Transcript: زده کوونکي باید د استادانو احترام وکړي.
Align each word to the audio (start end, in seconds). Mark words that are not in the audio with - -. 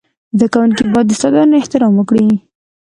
زده 0.37 0.47
کوونکي 0.53 0.83
باید 0.93 1.07
د 1.09 1.11
استادانو 1.15 1.53
احترام 1.61 1.93
وکړي. 1.95 2.27